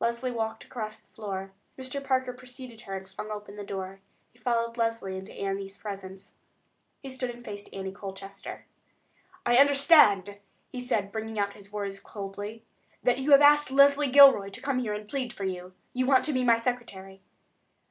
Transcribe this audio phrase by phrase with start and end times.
[0.00, 1.50] Leslie walked across the room.
[1.78, 2.04] Mr.
[2.04, 4.00] Parker preceded her and flung open the door.
[4.30, 6.32] He followed Leslie into Annie's presence.
[7.00, 8.66] He stood and faced Annie Colchester.
[9.46, 10.36] "I understand,"
[10.68, 12.64] he said, bringing out his words coldly,
[13.02, 15.72] "that you have asked Leslie Gilroy to come here and plead for you.
[15.94, 17.22] You want to be my secretary?"